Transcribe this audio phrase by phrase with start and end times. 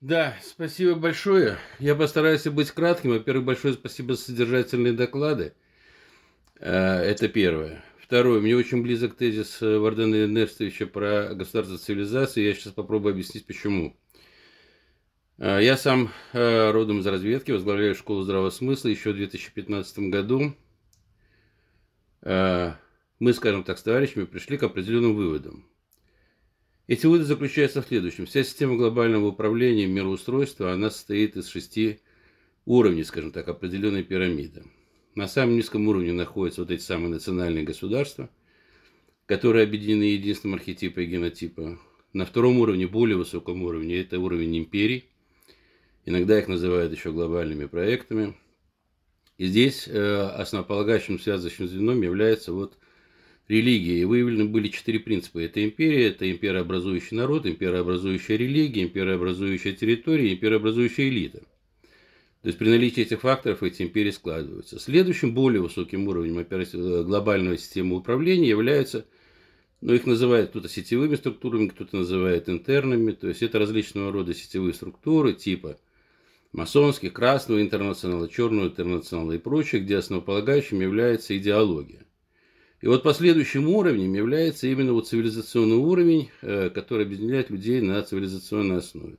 [0.00, 1.58] Да, спасибо большое.
[1.78, 3.10] Я постараюсь быть кратким.
[3.10, 5.52] Во-первых, большое спасибо за содержательные доклады.
[6.58, 7.84] Э, это первое.
[7.98, 8.40] Второе.
[8.40, 12.46] Мне очень близок тезис э, Вардена Нерстовича про государство цивилизации.
[12.46, 13.94] Я сейчас попробую объяснить, почему.
[15.36, 20.54] Э, я сам родом из разведки, возглавляю школу здравого смысла еще в 2015 году.
[22.22, 25.66] Мы, скажем так, с товарищами пришли к определенным выводам.
[26.90, 28.26] Эти выводы заключаются в следующем.
[28.26, 32.00] Вся система глобального управления мироустройства, она состоит из шести
[32.64, 34.64] уровней, скажем так, определенной пирамиды.
[35.14, 38.28] На самом низком уровне находятся вот эти самые национальные государства,
[39.26, 41.78] которые объединены единственным архетипа и генотипа.
[42.12, 45.04] На втором уровне, более высоком уровне, это уровень империй.
[46.06, 48.34] Иногда их называют еще глобальными проектами.
[49.38, 52.78] И здесь э, основополагающим связывающим звеном является вот
[53.50, 54.04] религии.
[54.04, 55.40] Выявлены были четыре принципа.
[55.40, 61.40] Это империя, это имперообразующий народ, имперообразующая религия, имперообразующая территория, имперообразующая элита.
[62.42, 64.78] То есть при наличии этих факторов эти империи складываются.
[64.78, 69.04] Следующим, более высоким уровнем э, глобальной системы управления являются,
[69.82, 74.72] ну их называют кто-то сетевыми структурами, кто-то называет интернами, то есть это различного рода сетевые
[74.72, 75.76] структуры типа
[76.52, 82.06] масонских, красного интернационала, черного интернационала и прочее, где основополагающим является идеология.
[82.80, 88.78] И вот последующим уровнем является именно вот цивилизационный уровень, э, который объединяет людей на цивилизационной
[88.78, 89.18] основе.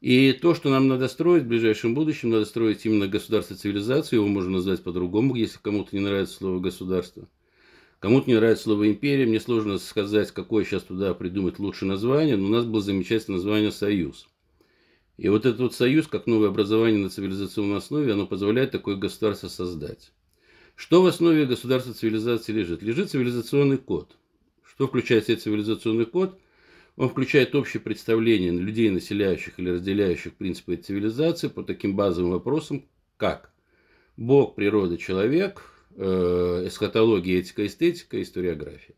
[0.00, 4.28] И то, что нам надо строить в ближайшем будущем, надо строить именно государство цивилизации, его
[4.28, 7.26] можно назвать по-другому, если кому-то не нравится слово государство.
[7.98, 12.46] Кому-то не нравится слово империя, мне сложно сказать, какое сейчас туда придумать лучшее название, но
[12.46, 14.28] у нас было замечательное название «Союз».
[15.16, 19.48] И вот этот вот союз, как новое образование на цивилизационной основе, оно позволяет такое государство
[19.48, 20.12] создать.
[20.76, 22.82] Что в основе государства цивилизации лежит?
[22.82, 24.16] Лежит цивилизационный код.
[24.64, 26.38] Что включает себя цивилизационный код?
[26.96, 32.84] Он включает общее представление людей, населяющих или разделяющих принципы цивилизации по таким базовым вопросам,
[33.16, 33.52] как
[34.16, 35.62] Бог, природа, человек,
[35.96, 38.94] э, эсхатология, этика, эстетика, историография.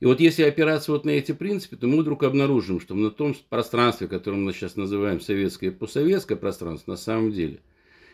[0.00, 3.34] И вот если опираться вот на эти принципы, то мы вдруг обнаружим, что на том
[3.48, 7.60] пространстве, которое мы сейчас называем советское и постсоветское пространство, на самом деле–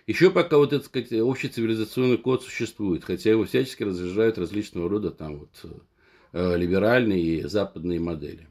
[0.06, 5.10] еще пока вот этот сказать, общий цивилизационный код существует, хотя его всячески разъезжают различного рода
[5.10, 5.82] там вот
[6.32, 8.48] э, либеральные и западные модели.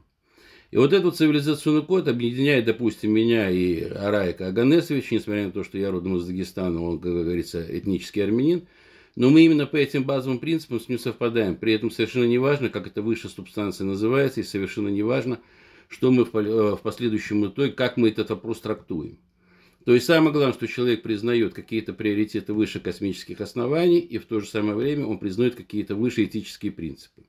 [0.70, 5.76] И вот этот цивилизационный код объединяет, допустим, меня и Араика Аганесовича, несмотря на то, что
[5.76, 8.66] я родом из Дагестана, он, как говорится, этнический армянин,
[9.14, 11.56] но мы именно по этим базовым принципам с ним совпадаем.
[11.56, 15.40] При этом совершенно не важно, как эта высшая субстанция называется, и совершенно не важно,
[15.88, 19.18] что мы в э, последующем итоге, как мы этот вопрос трактуем.
[19.84, 24.40] То есть самое главное, что человек признает какие-то приоритеты выше космических оснований, и в то
[24.40, 27.24] же самое время он признает какие-то выше этические принципы.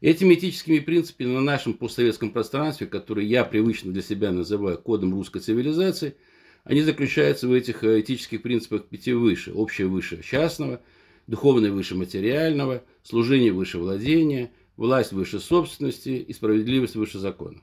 [0.00, 5.40] Этими этическими принципами на нашем постсоветском пространстве, которые я привычно для себя называю кодом русской
[5.40, 6.14] цивилизации,
[6.62, 9.52] они заключаются в этих э, этических принципах пяти выше.
[9.52, 10.80] Общее выше частного,
[11.26, 17.60] духовное выше материального, служение выше владения, власть выше собственности и справедливость выше закона.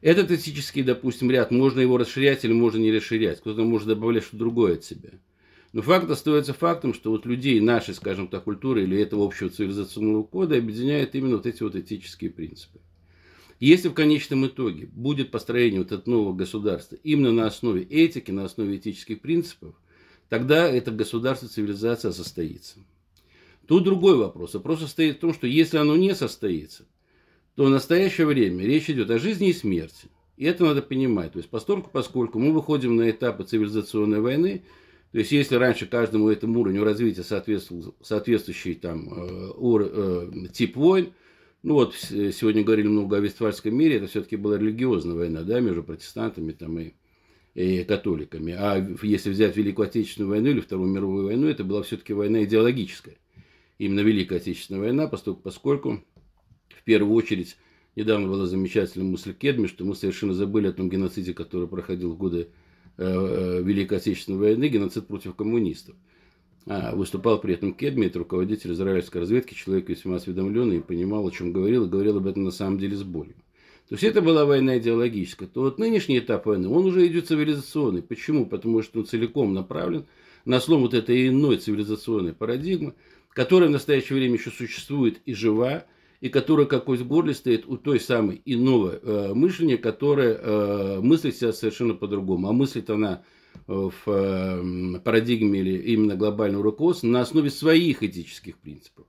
[0.00, 3.40] Этот этический, допустим, ряд, можно его расширять или можно не расширять.
[3.40, 5.10] Кто-то может добавлять что-то другое от себя.
[5.72, 10.22] Но факт остается фактом, что вот людей нашей, скажем так, культуры или этого общего цивилизационного
[10.22, 12.78] кода объединяют именно вот эти вот этические принципы.
[13.60, 18.44] Если в конечном итоге будет построение вот этого нового государства именно на основе этики, на
[18.44, 19.74] основе этических принципов,
[20.28, 22.78] тогда это государство, цивилизация состоится.
[23.66, 24.54] Тут другой вопрос.
[24.54, 26.86] Вопрос состоит в том, что если оно не состоится–
[27.58, 30.06] то в настоящее время речь идет о жизни и смерти.
[30.36, 31.32] И это надо понимать.
[31.32, 34.62] То есть, поскольку, поскольку мы выходим на этапы цивилизационной войны,
[35.10, 40.76] то есть, если раньше каждому этому уровню развития соответствовал соответствующий там, э, ур, э, тип
[40.76, 41.08] войн,
[41.64, 45.82] ну вот сегодня говорили много о Вестфальском мире, это все-таки была религиозная война, да, между
[45.82, 46.92] протестантами там, и,
[47.56, 48.54] и католиками.
[48.56, 53.16] А если взять Великую Отечественную войну или Вторую мировую войну, это была все-таки война идеологическая.
[53.78, 56.04] Именно Великая Отечественная война, поскольку,
[56.68, 57.56] поскольку первую очередь,
[57.96, 62.16] недавно была замечательная мысль Кедми, что мы совершенно забыли о том геноциде, который проходил в
[62.16, 62.48] годы
[62.96, 65.96] э, э, Великой Отечественной войны, геноцид против коммунистов.
[66.66, 71.52] А, выступал при этом Кедми, это руководитель израильской разведки, человек весьма осведомленный понимал, о чем
[71.52, 73.34] говорил, и говорил об этом на самом деле с болью.
[73.88, 75.48] То есть это была война идеологическая.
[75.48, 78.02] То вот нынешний этап войны, он уже идет цивилизационный.
[78.02, 78.44] Почему?
[78.44, 80.06] Потому что он целиком направлен
[80.44, 82.94] на слом вот этой иной цивилизационной парадигмы,
[83.30, 85.86] которая в настоящее время еще существует и жива,
[86.20, 91.36] и которая как в горле стоит у той самой иного э, мышления, которая э, мыслит
[91.36, 92.48] себя совершенно по-другому.
[92.48, 93.22] А мыслит она
[93.54, 99.06] э, в э, парадигме или именно глобального руководства на основе своих этических принципов.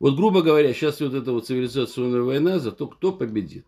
[0.00, 3.66] Вот, грубо говоря, сейчас вот эта вот цивилизационная война за то, кто победит.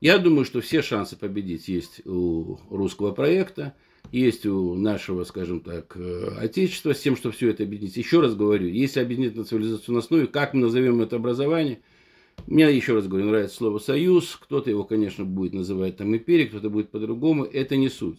[0.00, 3.74] Я думаю, что все шансы победить есть у русского проекта,
[4.12, 7.96] есть у нашего, скажем так, э, отечества, с тем, что все это объединить.
[7.96, 11.80] Еще раз говорю, если объединить на цивилизационной основе, как мы назовем это образование,
[12.46, 16.70] мне, еще раз говорю, нравится слово «союз», кто-то его, конечно, будет называть там империей, кто-то
[16.70, 18.18] будет по-другому, это не суть.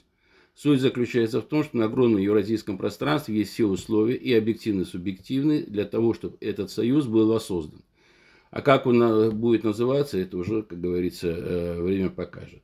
[0.54, 4.88] Суть заключается в том, что на огромном евразийском пространстве есть все условия, и объективные, и
[4.88, 7.82] субъективные, для того, чтобы этот союз был воссоздан.
[8.52, 12.62] А как он э, будет называться, это уже, как говорится, э, время покажет.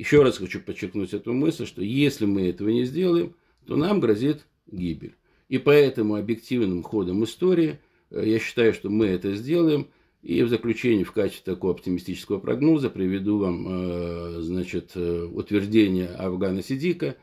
[0.00, 3.36] Еще раз хочу подчеркнуть эту мысль, что если мы этого не сделаем,
[3.66, 5.14] то нам грозит гибель.
[5.50, 7.80] И поэтому объективным ходом истории
[8.10, 9.88] э, я считаю, что мы это сделаем.
[10.22, 17.16] И в заключение, в качестве такого оптимистического прогноза, приведу вам значит, утверждение Афгана Сидика,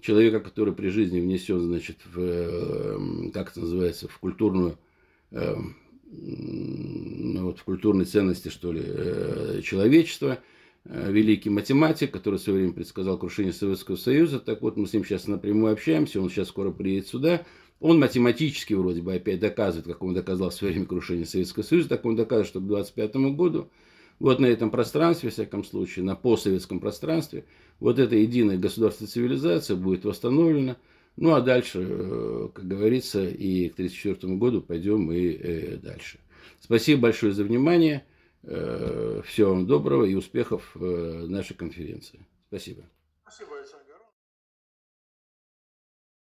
[0.00, 4.78] человека, который при жизни внесен значит, в, как это называется, в культурную
[5.30, 5.74] ну,
[7.46, 10.53] вот, в культурной ценности, что ли, э, человечества, э,
[10.84, 14.38] великий математик, который в свое время предсказал крушение Советского Союза.
[14.38, 17.46] Так вот, мы с ним сейчас напрямую общаемся, он сейчас скоро приедет сюда.
[17.80, 21.88] Он математически вроде бы опять доказывает, как он доказал в свое время крушение Советского Союза,
[21.88, 23.70] так он доказывает, что к 25 году
[24.20, 27.44] вот на этом пространстве, в всяком случае, на постсоветском пространстве,
[27.80, 30.76] вот эта единая государственная цивилизация будет восстановлена–
[31.16, 36.18] ну а дальше, э, как говорится, и к 1934 году пойдем и э, дальше.
[36.60, 38.04] Спасибо большое за внимание.
[38.46, 42.26] Э, всего вам доброго и успехов в нашей конференции.
[42.48, 42.84] Спасибо.
[43.22, 43.63] Спасибо.